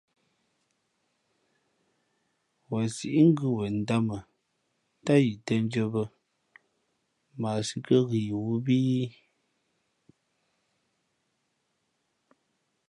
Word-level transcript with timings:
Wen 2.69 2.87
sǐꞌ 2.95 3.23
ngʉ̌ 3.31 3.49
wenndāmα̌ 3.57 4.19
ntám 5.01 5.19
yī 5.25 5.33
těndʉ̄ᾱ 5.45 5.85
bᾱ 5.93 6.03
mα 7.39 7.49
a 7.59 7.65
sī 7.67 7.77
kάghʉ̌ 7.87 8.19
yǐ 8.27 8.33
wū 8.43 8.55
bᾱ 8.65 8.75
í? 8.97 9.01